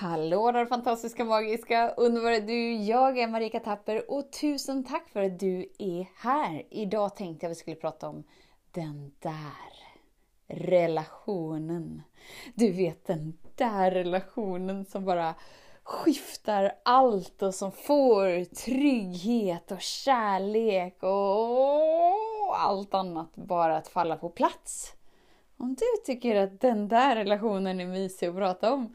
[0.00, 2.72] Hallå där fantastiska, magiska, underbara du!
[2.74, 6.62] Jag är Marika Tapper och tusen tack för att du är här!
[6.70, 8.24] Idag tänkte jag att vi skulle prata om
[8.70, 9.72] den där
[10.46, 12.02] relationen.
[12.54, 15.34] Du vet den där relationen som bara
[15.82, 24.28] skiftar allt och som får trygghet och kärlek och allt annat bara att falla på
[24.28, 24.92] plats.
[25.56, 28.94] Om du tycker att den där relationen är mysig att prata om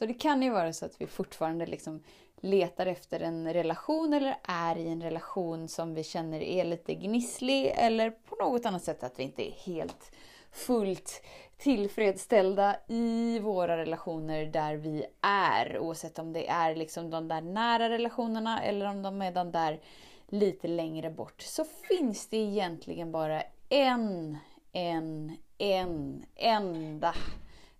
[0.00, 2.02] Så det kan ju vara så att vi fortfarande liksom
[2.40, 7.72] letar efter en relation eller är i en relation som vi känner är lite gnisslig
[7.76, 10.12] eller på något annat sätt att vi inte är helt
[10.52, 11.22] fullt
[11.58, 15.78] tillfredsställda i våra relationer där vi är.
[15.78, 19.80] Oavsett om det är liksom de där nära relationerna eller om de är de där
[20.28, 21.42] lite längre bort.
[21.42, 24.38] Så finns det egentligen bara en,
[24.72, 27.14] en, en, enda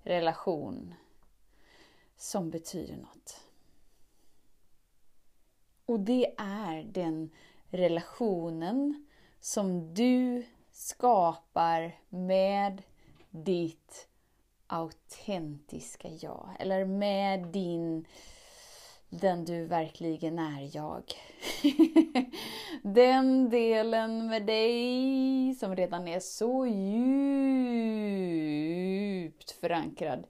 [0.03, 0.95] relation
[2.21, 3.41] som betyder något.
[5.87, 7.31] Och det är den
[7.71, 9.07] relationen
[9.41, 12.83] som du skapar med
[13.31, 14.09] ditt
[14.67, 16.49] autentiska jag.
[16.59, 18.07] Eller med din,
[19.09, 21.03] den du verkligen är jag.
[22.83, 26.81] den delen med dig som redan är så djupt
[29.51, 30.27] förankrad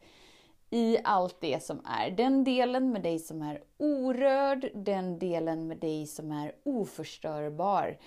[0.71, 2.11] i allt det som är.
[2.11, 7.99] Den delen med dig som är orörd, den delen med dig som är oförstörbar.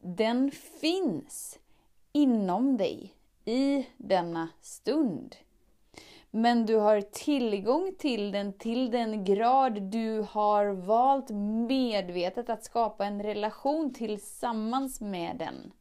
[0.00, 1.58] Den finns
[2.12, 3.14] inom dig
[3.44, 5.36] i denna stund.
[6.30, 11.30] Men du har tillgång till den till den grad du har valt
[11.68, 15.72] medvetet att skapa en relation tillsammans med den.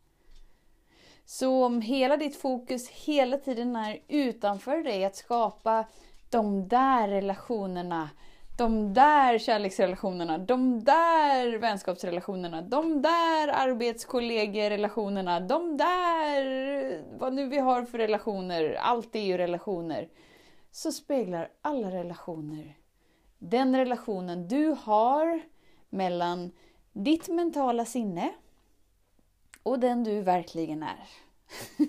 [1.25, 5.86] Så om hela ditt fokus hela tiden är utanför dig, att skapa
[6.31, 8.09] de där relationerna,
[8.58, 17.84] de där kärleksrelationerna, de där vänskapsrelationerna, de där arbetskollegerelationerna, de där, vad nu vi har
[17.84, 20.09] för relationer, allt är ju relationer.
[20.72, 22.75] Så speglar alla relationer
[23.41, 25.41] den relationen du har
[25.90, 26.52] mellan
[26.94, 28.34] ditt mentala sinne
[29.64, 31.09] och den du verkligen är.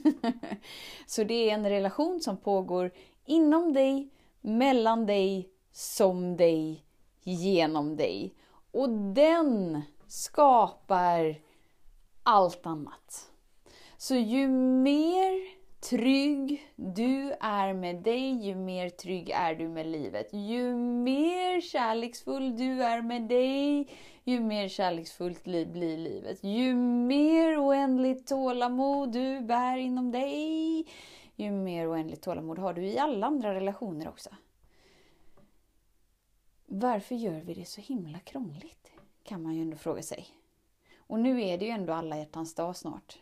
[1.06, 2.90] Så det är en relation som pågår
[3.24, 4.08] inom dig
[4.42, 6.84] mellan dig, som dig,
[7.22, 8.34] genom dig.
[8.72, 11.36] Och den skapar
[12.22, 13.30] allt annat.
[13.96, 20.28] Så ju mer trygg du är med dig, ju mer trygg är du med livet.
[20.32, 23.88] Ju mer kärleksfull du är med dig,
[24.24, 26.44] ju mer kärleksfullt blir livet.
[26.44, 30.86] Ju mer oändligt tålamod du bär inom dig,
[31.36, 34.30] ju mer oändligt tålamod har du i alla andra relationer också.
[36.66, 38.92] Varför gör vi det så himla krångligt?
[39.22, 40.26] Kan man ju ändå fråga sig.
[40.96, 43.18] Och nu är det ju ändå alla hjärtans dag snart.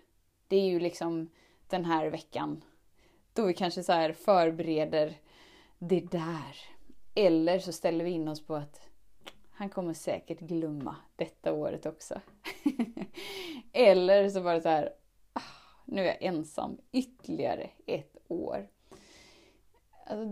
[0.48, 1.28] Det är ju liksom
[1.66, 2.64] den här veckan
[3.32, 5.16] då vi kanske så här förbereder
[5.78, 6.56] det där.
[7.14, 8.80] Eller så ställer vi in oss på att
[9.50, 12.20] han kommer säkert glömma detta året också.
[13.72, 14.92] Eller så bara så här,
[15.84, 18.68] nu är jag ensam ytterligare ett år.
[20.06, 20.26] Alltså,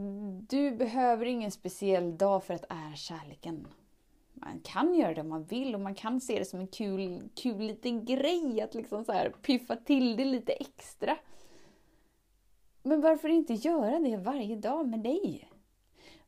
[0.48, 3.66] du behöver ingen speciell dag för att ära kärleken.
[4.34, 7.28] Man kan göra det om man vill och man kan se det som en kul,
[7.34, 11.16] kul liten grej att liksom så här piffa till det lite extra.
[12.82, 15.48] Men varför inte göra det varje dag med dig?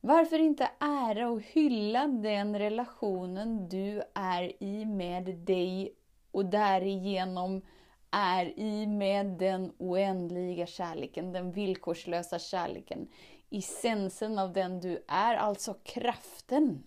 [0.01, 5.95] Varför inte ära och hylla den relationen du är i med dig
[6.31, 7.63] och därigenom
[8.11, 13.09] är i med den oändliga kärleken, den villkorslösa kärleken.
[13.51, 16.87] Essensen av den du är, alltså kraften.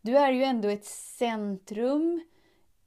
[0.00, 2.24] Du är ju ändå ett centrum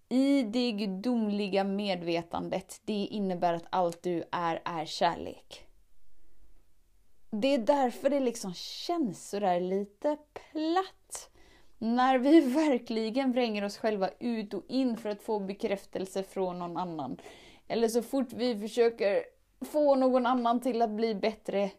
[0.10, 2.82] i det gudomliga medvetandet.
[2.86, 5.66] Det innebär att allt du är, är kärlek.
[7.32, 11.30] Det är därför det liksom känns sådär lite platt
[11.80, 16.78] när vi verkligen vränger oss själva ut och in för att få bekräftelse från någon
[16.78, 17.18] annan.
[17.68, 19.24] Eller så fort vi försöker
[19.62, 21.72] få någon annan till att bli bättre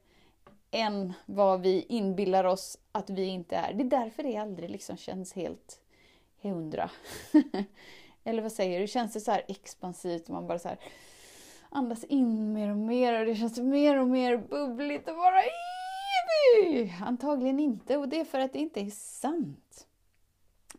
[0.70, 3.72] än vad vi inbillar oss att vi inte är.
[3.72, 5.80] Det är därför det aldrig liksom känns helt
[6.42, 6.90] hundra.
[8.24, 8.86] Eller vad säger du?
[8.86, 10.28] Känns det så här expansivt?
[10.28, 10.78] Man bara så här
[11.70, 15.42] andas in mer och mer och det känns mer och mer bubbligt och bara
[17.06, 19.86] Antagligen inte och det är för att det inte är sant.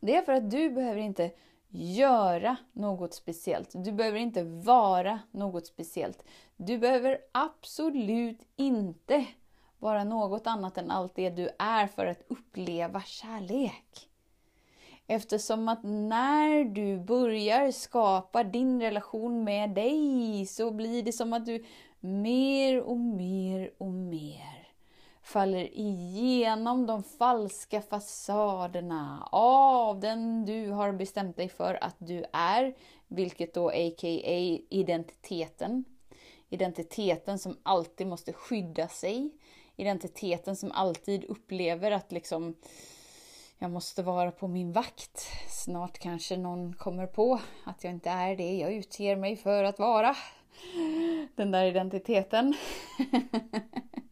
[0.01, 1.31] Det är för att du behöver inte
[1.69, 3.69] göra något speciellt.
[3.73, 6.23] Du behöver inte vara något speciellt.
[6.57, 9.25] Du behöver absolut inte
[9.79, 14.09] vara något annat än allt det du är för att uppleva kärlek.
[15.07, 21.45] Eftersom att när du börjar skapa din relation med dig så blir det som att
[21.45, 21.65] du
[21.99, 24.40] mer och mer och mer
[25.31, 32.75] faller igenom de falska fasaderna av den du har bestämt dig för att du är,
[33.07, 34.59] vilket då a.k.a.
[34.69, 35.85] identiteten.
[36.49, 39.31] Identiteten som alltid måste skydda sig.
[39.75, 42.55] Identiteten som alltid upplever att liksom
[43.57, 45.27] jag måste vara på min vakt.
[45.49, 49.79] Snart kanske någon kommer på att jag inte är det jag utger mig för att
[49.79, 50.15] vara.
[51.35, 52.53] Den där identiteten.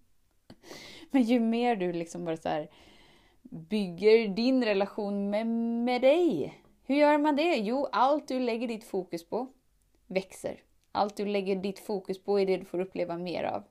[1.12, 2.68] Men ju mer du liksom bara så
[3.42, 5.48] bygger din relation med,
[5.86, 6.54] med dig.
[6.84, 7.56] Hur gör man det?
[7.56, 9.48] Jo, allt du lägger ditt fokus på
[10.08, 10.64] växer.
[10.92, 13.64] Allt du lägger ditt fokus på är det du får uppleva mer av.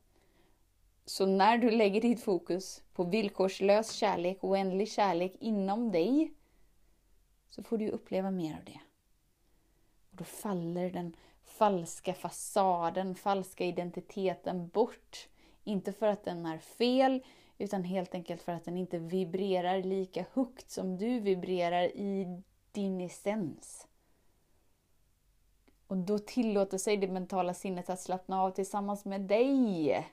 [1.05, 6.32] Så när du lägger ditt fokus på villkorslös kärlek, oändlig kärlek inom dig,
[7.50, 8.81] så får du uppleva mer av det.
[10.11, 15.29] Och Då faller den falska fasaden, falska identiteten bort.
[15.69, 17.23] Inte för att den är fel,
[17.59, 22.43] utan helt enkelt för att den inte vibrerar lika högt som du vibrerar i
[22.73, 23.87] din essens.
[25.87, 30.06] Och då tillåter sig det mentala sinnet att slappna av tillsammans med dig.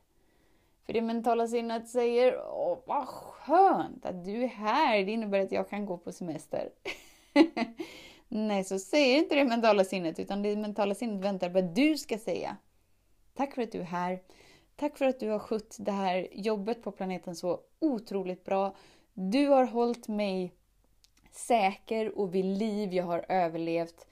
[0.85, 5.51] För det mentala sinnet säger Åh, vad skönt att du är här, det innebär att
[5.51, 6.69] jag kan gå på semester.
[8.27, 11.97] Nej, så säger inte det mentala sinnet, utan det mentala sinnet väntar på att du
[11.97, 12.57] ska säga.
[13.33, 14.19] Tack för att du är här.
[14.75, 18.75] Tack för att du har skött det här jobbet på planeten så otroligt bra.
[19.13, 20.53] Du har hållit mig
[21.31, 22.93] säker och vid liv.
[22.93, 24.07] Jag har överlevt.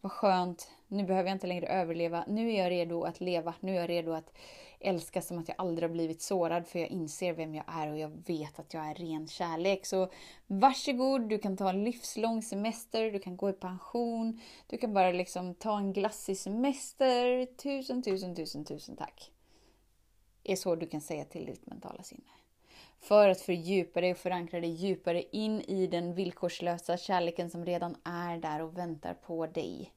[0.00, 0.70] Vad skönt.
[0.88, 2.24] Nu behöver jag inte längre överleva.
[2.28, 3.54] Nu är jag redo att leva.
[3.60, 4.32] Nu är jag redo att
[4.80, 7.98] älska som att jag aldrig har blivit sårad för jag inser vem jag är och
[7.98, 9.86] jag vet att jag är ren kärlek.
[9.86, 10.10] Så
[10.46, 15.12] varsågod, du kan ta en livslång semester, du kan gå i pension, du kan bara
[15.12, 17.46] liksom ta en glassig semester.
[17.46, 19.30] Tusen, tusen, tusen, tusen tack
[20.44, 22.22] är så du kan säga till ditt mentala sinne.
[23.00, 27.96] För att fördjupa dig och förankra dig djupare in i den villkorslösa kärleken som redan
[28.04, 29.92] är där och väntar på dig.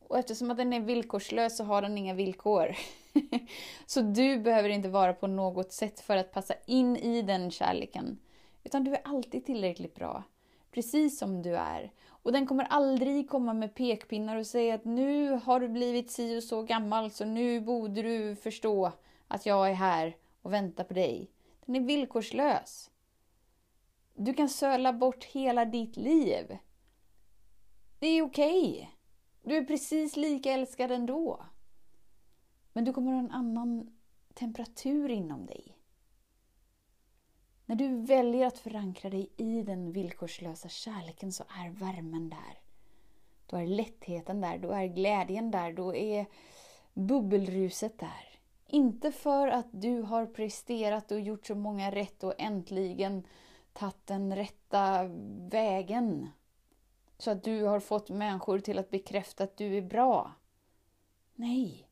[0.00, 2.76] Och eftersom att den är villkorslös så har den inga villkor.
[3.86, 8.18] så du behöver inte vara på något sätt för att passa in i den kärleken.
[8.64, 10.22] Utan du är alltid tillräckligt bra.
[10.70, 11.92] Precis som du är.
[12.06, 16.38] Och den kommer aldrig komma med pekpinnar och säga att nu har du blivit si
[16.38, 18.92] och så gammal så nu borde du förstå
[19.28, 21.30] att jag är här och väntar på dig.
[21.66, 22.90] Den är villkorslös.
[24.14, 26.58] Du kan söla bort hela ditt liv.
[27.98, 28.72] Det är okej.
[28.72, 28.86] Okay.
[29.42, 31.44] Du är precis lika älskad ändå.
[32.72, 33.96] Men du kommer ha en annan
[34.34, 35.78] temperatur inom dig.
[37.66, 42.58] När du väljer att förankra dig i den villkorslösa kärleken så är värmen där.
[43.46, 46.26] Då är lättheten där, då är glädjen där, då är
[46.94, 48.33] bubbelruset där.
[48.74, 53.26] Inte för att du har presterat och gjort så många rätt och äntligen
[53.72, 55.04] tagit den rätta
[55.50, 56.28] vägen.
[57.18, 60.32] Så att du har fått människor till att bekräfta att du är bra.
[61.34, 61.88] Nej,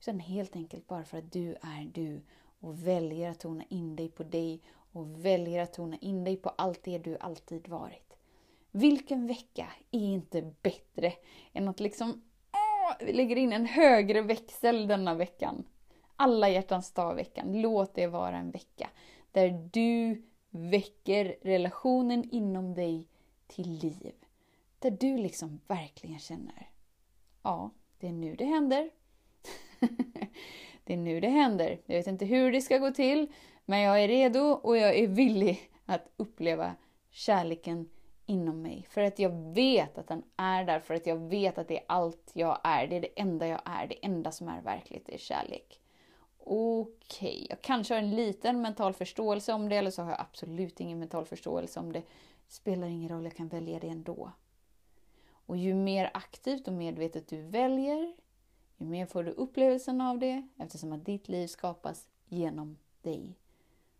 [0.00, 2.22] utan helt enkelt bara för att du är du
[2.60, 6.48] och väljer att tona in dig på dig och väljer att tona in dig på
[6.48, 8.16] allt det du alltid varit.
[8.70, 11.12] Vilken vecka är inte bättre
[11.52, 15.64] än att liksom åh, vi lägger in en högre växel denna veckan.
[16.16, 17.60] Alla hjärtans dag-veckan.
[17.60, 18.90] Låt det vara en vecka
[19.32, 23.08] där du väcker relationen inom dig
[23.46, 24.12] till liv.
[24.78, 26.70] Där du liksom verkligen känner,
[27.42, 28.90] ja, det är nu det händer.
[30.84, 31.80] det är nu det händer.
[31.86, 33.32] Jag vet inte hur det ska gå till,
[33.64, 36.74] men jag är redo och jag är villig att uppleva
[37.10, 37.88] kärleken
[38.26, 38.86] inom mig.
[38.90, 41.84] För att jag vet att den är där, för att jag vet att det är
[41.88, 42.86] allt jag är.
[42.86, 45.80] Det är det enda jag är, det enda som är verkligt, det är kärlek.
[46.48, 47.46] Okej, okay.
[47.50, 50.98] jag kanske har en liten mental förståelse om det, eller så har jag absolut ingen
[50.98, 51.98] mental förståelse om det.
[52.46, 54.30] Det spelar ingen roll, jag kan välja det ändå.
[55.28, 58.14] Och ju mer aktivt och medvetet du väljer,
[58.76, 63.38] ju mer får du upplevelsen av det eftersom att ditt liv skapas genom dig.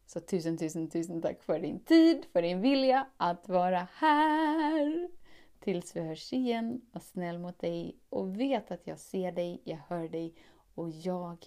[0.07, 5.09] Så tusen, tusen, tusen tack för din tid, för din vilja att vara här.
[5.61, 9.79] Tills vi hörs igen, var snäll mot dig och vet att jag ser dig, jag
[9.89, 10.35] hör dig
[10.75, 11.47] och jag